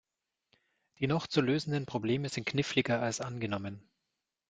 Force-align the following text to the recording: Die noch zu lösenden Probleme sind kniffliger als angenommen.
Die 0.97 1.05
noch 1.05 1.27
zu 1.27 1.41
lösenden 1.41 1.85
Probleme 1.85 2.27
sind 2.27 2.47
kniffliger 2.47 3.03
als 3.03 3.21
angenommen. 3.21 3.87